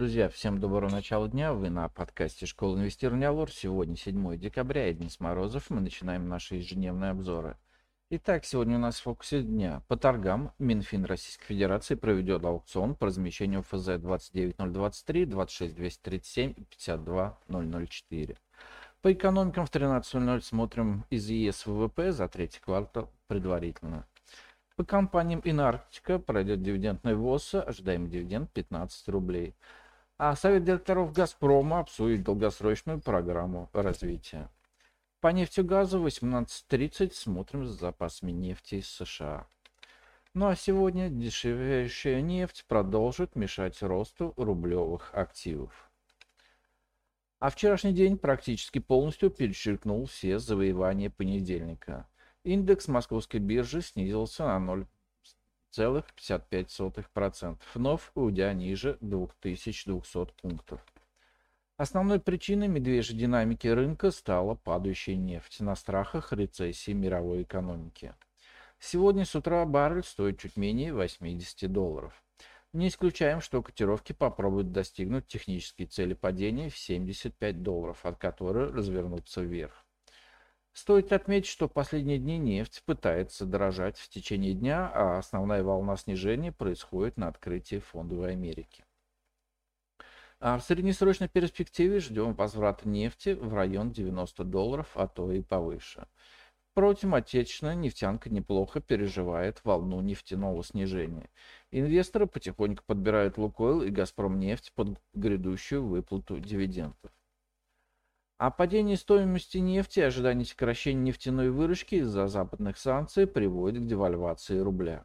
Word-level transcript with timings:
Друзья, 0.00 0.30
всем 0.30 0.60
доброго 0.60 0.88
начала 0.88 1.28
дня. 1.28 1.52
Вы 1.52 1.68
на 1.68 1.86
подкасте 1.90 2.46
Школа 2.46 2.78
инвестирования 2.78 3.28
Алор. 3.28 3.50
Сегодня 3.50 3.96
7 3.96 4.38
декабря 4.38 4.88
и 4.88 4.94
Денис 4.94 5.20
Морозов. 5.20 5.68
Мы 5.68 5.82
начинаем 5.82 6.26
наши 6.26 6.54
ежедневные 6.54 7.10
обзоры. 7.10 7.58
Итак, 8.08 8.46
сегодня 8.46 8.76
у 8.76 8.78
нас 8.78 8.98
в 8.98 9.02
фокусе 9.02 9.42
дня. 9.42 9.82
По 9.88 9.98
торгам 9.98 10.52
Минфин 10.58 11.04
Российской 11.04 11.48
Федерации 11.48 11.96
проведет 11.96 12.42
аукцион 12.46 12.94
по 12.94 13.08
размещению 13.08 13.62
ФЗ 13.62 13.98
29023, 13.98 15.26
26237 15.26 16.54
и 16.56 16.64
52004. 16.64 18.38
По 19.02 19.12
экономикам 19.12 19.66
в 19.66 19.70
13.00 19.70 20.40
смотрим 20.40 21.04
из 21.10 21.28
ЕС 21.28 21.66
ВВП 21.66 22.12
за 22.12 22.26
третий 22.26 22.60
квартал 22.60 23.10
предварительно. 23.26 24.06
По 24.76 24.84
компаниям 24.86 25.42
Инарктика 25.44 26.18
пройдет 26.18 26.62
дивидендная 26.62 27.14
ВОЗ, 27.14 27.56
ожидаемый 27.56 28.08
дивиденд 28.08 28.50
15 28.50 29.08
рублей. 29.10 29.54
А 30.22 30.36
Совет 30.36 30.64
директоров 30.64 31.14
«Газпрома» 31.14 31.80
обсудит 31.80 32.24
долгосрочную 32.24 33.00
программу 33.00 33.70
развития. 33.72 34.50
По 35.20 35.28
нефтегазу 35.28 36.06
18.30 36.06 37.14
смотрим 37.14 37.64
запасами 37.64 38.30
нефти 38.30 38.74
из 38.74 38.90
США. 38.90 39.46
Ну 40.34 40.48
а 40.48 40.56
сегодня 40.56 41.08
дешевеющая 41.08 42.20
нефть 42.20 42.66
продолжит 42.68 43.34
мешать 43.34 43.82
росту 43.82 44.34
рублевых 44.36 45.14
активов. 45.14 45.90
А 47.38 47.48
вчерашний 47.48 47.94
день 47.94 48.18
практически 48.18 48.78
полностью 48.78 49.30
перечеркнул 49.30 50.04
все 50.04 50.38
завоевания 50.38 51.08
понедельника. 51.08 52.06
Индекс 52.44 52.88
московской 52.88 53.40
биржи 53.40 53.80
снизился 53.80 54.44
на 54.44 54.58
0 54.58 54.86
0,55%, 55.76 57.58
вновь 57.74 58.10
уйдя 58.14 58.52
ниже 58.52 58.98
2200 59.00 60.32
пунктов. 60.40 60.84
Основной 61.76 62.20
причиной 62.20 62.68
медвежьей 62.68 63.18
динамики 63.18 63.66
рынка 63.66 64.10
стала 64.10 64.54
падающая 64.54 65.16
нефть 65.16 65.60
на 65.60 65.74
страхах 65.74 66.32
рецессии 66.32 66.92
мировой 66.92 67.42
экономики. 67.42 68.14
Сегодня 68.78 69.24
с 69.24 69.34
утра 69.34 69.64
баррель 69.64 70.04
стоит 70.04 70.38
чуть 70.38 70.56
менее 70.56 70.92
80 70.92 71.72
долларов. 71.72 72.22
Не 72.72 72.88
исключаем, 72.88 73.40
что 73.40 73.62
котировки 73.62 74.12
попробуют 74.12 74.72
достигнуть 74.72 75.26
технической 75.26 75.86
цели 75.86 76.14
падения 76.14 76.70
в 76.70 76.78
75 76.78 77.62
долларов, 77.62 78.04
от 78.04 78.18
которой 78.18 78.70
развернуться 78.70 79.40
вверх. 79.40 79.84
Стоит 80.72 81.12
отметить, 81.12 81.48
что 81.48 81.68
в 81.68 81.72
последние 81.72 82.18
дни 82.18 82.38
нефть 82.38 82.82
пытается 82.86 83.44
дорожать 83.44 83.98
в 83.98 84.08
течение 84.08 84.54
дня, 84.54 84.90
а 84.94 85.18
основная 85.18 85.62
волна 85.62 85.96
снижения 85.96 86.52
происходит 86.52 87.16
на 87.16 87.28
открытии 87.28 87.80
фондовой 87.80 88.32
Америки. 88.32 88.84
А 90.38 90.56
в 90.58 90.62
среднесрочной 90.62 91.28
перспективе 91.28 92.00
ждем 92.00 92.32
возврата 92.34 92.88
нефти 92.88 93.30
в 93.34 93.52
район 93.52 93.90
90 93.90 94.44
долларов, 94.44 94.88
а 94.94 95.06
то 95.06 95.30
и 95.32 95.42
повыше. 95.42 96.06
Впрочем, 96.70 97.14
отечественная 97.14 97.74
нефтянка 97.74 98.30
неплохо 98.30 98.80
переживает 98.80 99.60
волну 99.64 100.00
нефтяного 100.00 100.62
снижения. 100.62 101.28
Инвесторы 101.72 102.26
потихоньку 102.26 102.84
подбирают 102.86 103.38
Лукойл 103.38 103.82
и 103.82 103.90
Газпром 103.90 104.38
нефть 104.38 104.72
под 104.74 104.98
грядущую 105.12 105.84
выплату 105.84 106.38
дивидендов. 106.38 107.10
А 108.40 108.50
падение 108.50 108.96
стоимости 108.96 109.58
нефти 109.58 110.00
и 110.00 110.04
ожидание 110.04 110.46
сокращения 110.46 111.02
нефтяной 111.02 111.50
выручки 111.50 111.96
из-за 111.96 112.26
западных 112.26 112.78
санкций 112.78 113.26
приводит 113.26 113.82
к 113.82 113.86
девальвации 113.86 114.58
рубля. 114.60 115.04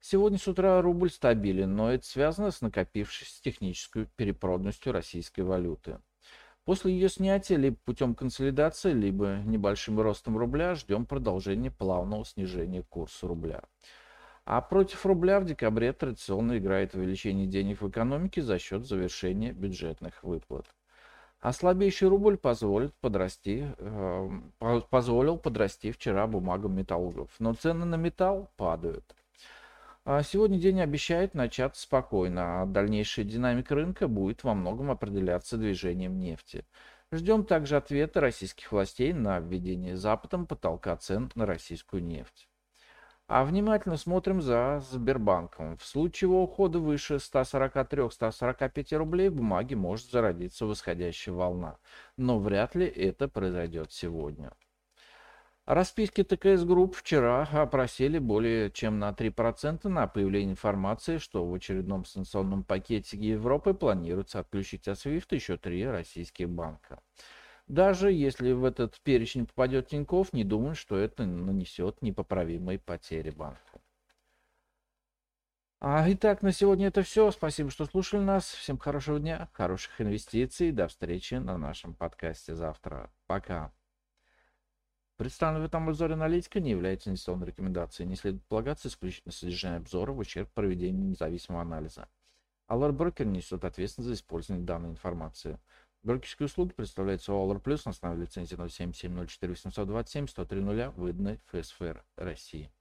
Сегодня 0.00 0.38
с 0.38 0.48
утра 0.48 0.80
рубль 0.80 1.10
стабилен, 1.10 1.76
но 1.76 1.92
это 1.92 2.06
связано 2.06 2.50
с 2.50 2.62
накопившейся 2.62 3.42
технической 3.42 4.06
перепроданностью 4.16 4.90
российской 4.90 5.42
валюты. 5.42 5.98
После 6.64 6.94
ее 6.94 7.10
снятия 7.10 7.58
либо 7.58 7.76
путем 7.84 8.14
консолидации, 8.14 8.94
либо 8.94 9.42
небольшим 9.44 10.00
ростом 10.00 10.38
рубля 10.38 10.74
ждем 10.74 11.04
продолжения 11.04 11.70
плавного 11.70 12.24
снижения 12.24 12.82
курса 12.84 13.28
рубля. 13.28 13.64
А 14.46 14.62
против 14.62 15.04
рубля 15.04 15.40
в 15.40 15.44
декабре 15.44 15.92
традиционно 15.92 16.56
играет 16.56 16.94
увеличение 16.94 17.46
денег 17.46 17.82
в 17.82 17.90
экономике 17.90 18.40
за 18.40 18.58
счет 18.58 18.86
завершения 18.86 19.52
бюджетных 19.52 20.24
выплат. 20.24 20.64
А 21.42 21.52
слабейший 21.52 22.06
рубль 22.06 22.36
позволит 22.36 22.94
подрасти, 22.94 23.66
э, 23.76 24.30
позволил 24.90 25.36
подрасти 25.36 25.90
вчера 25.90 26.28
бумагам 26.28 26.76
металлургов. 26.76 27.30
Но 27.40 27.52
цены 27.54 27.84
на 27.84 27.96
металл 27.96 28.48
падают. 28.56 29.16
А 30.04 30.22
сегодня 30.22 30.60
день 30.60 30.80
обещает 30.80 31.34
начать 31.34 31.76
спокойно, 31.76 32.62
а 32.62 32.66
дальнейшая 32.66 33.24
динамика 33.24 33.74
рынка 33.74 34.06
будет 34.06 34.44
во 34.44 34.54
многом 34.54 34.92
определяться 34.92 35.56
движением 35.56 36.20
нефти. 36.20 36.64
Ждем 37.10 37.44
также 37.44 37.76
ответа 37.76 38.20
российских 38.20 38.70
властей 38.70 39.12
на 39.12 39.40
введение 39.40 39.96
Западом 39.96 40.46
потолка 40.46 40.96
цен 40.96 41.32
на 41.34 41.44
российскую 41.44 42.04
нефть. 42.04 42.48
А 43.28 43.44
внимательно 43.44 43.96
смотрим 43.96 44.42
за 44.42 44.82
Сбербанком. 44.90 45.76
В 45.76 45.84
случае 45.84 46.28
его 46.28 46.42
ухода 46.42 46.78
выше 46.78 47.14
143-145 47.14 48.96
рублей 48.96 49.28
в 49.28 49.36
бумаге 49.36 49.76
может 49.76 50.10
зародиться 50.10 50.66
восходящая 50.66 51.34
волна. 51.34 51.78
Но 52.16 52.38
вряд 52.38 52.74
ли 52.74 52.86
это 52.86 53.28
произойдет 53.28 53.92
сегодня. 53.92 54.52
Расписки 55.64 56.24
ТКС 56.24 56.64
Групп 56.64 56.96
вчера 56.96 57.48
просели 57.52 58.18
более 58.18 58.68
чем 58.72 58.98
на 58.98 59.10
3% 59.10 59.88
на 59.88 60.08
появление 60.08 60.50
информации, 60.50 61.18
что 61.18 61.46
в 61.46 61.54
очередном 61.54 62.04
санкционном 62.04 62.64
пакете 62.64 63.16
Европы 63.16 63.72
планируется 63.72 64.40
отключить 64.40 64.88
от 64.88 64.98
SWIFT 64.98 65.36
еще 65.36 65.56
три 65.56 65.86
российских 65.86 66.50
банка. 66.50 67.00
Даже 67.72 68.12
если 68.12 68.52
в 68.52 68.66
этот 68.66 69.00
перечень 69.00 69.46
попадет 69.46 69.88
Тиньков, 69.88 70.34
не 70.34 70.44
думаю, 70.44 70.74
что 70.74 70.98
это 70.98 71.24
нанесет 71.24 72.02
непоправимые 72.02 72.78
потери 72.78 73.30
банку. 73.30 73.80
А, 75.80 76.04
итак, 76.12 76.42
на 76.42 76.52
сегодня 76.52 76.88
это 76.88 77.02
все. 77.02 77.30
Спасибо, 77.30 77.70
что 77.70 77.86
слушали 77.86 78.20
нас. 78.20 78.44
Всем 78.44 78.76
хорошего 78.76 79.18
дня, 79.18 79.48
хороших 79.54 80.02
инвестиций. 80.02 80.70
До 80.70 80.86
встречи 80.86 81.36
на 81.36 81.56
нашем 81.56 81.94
подкасте 81.94 82.54
завтра. 82.54 83.10
Пока. 83.26 83.72
Представленный 85.16 85.62
в 85.62 85.64
этом 85.64 85.88
обзоре 85.88 86.12
аналитика 86.12 86.60
не 86.60 86.72
является 86.72 87.08
инвестиционной 87.08 87.46
рекомендацией. 87.46 88.06
Не 88.06 88.16
следует 88.16 88.44
полагаться 88.48 88.88
исключительно 88.88 89.32
содержание 89.32 89.78
обзора 89.78 90.12
в 90.12 90.18
ущерб 90.18 90.50
проведению 90.52 91.06
независимого 91.06 91.62
анализа. 91.62 92.06
Аллар 92.66 92.92
Брокер 92.92 93.26
несет 93.26 93.64
ответственность 93.64 94.08
за 94.08 94.14
использование 94.14 94.66
данной 94.66 94.90
информации. 94.90 95.58
Брокерские 96.04 96.46
услуги 96.46 96.72
представляются 96.72 97.30
All 97.30 97.62
Plus 97.62 97.82
на 97.84 97.92
основе 97.92 98.22
лицензии 98.22 98.56
07704 98.56 99.52
827 99.52 100.26
103 100.26 100.60
выданной 100.96 101.40
ФСФР 101.46 102.04
России. 102.16 102.72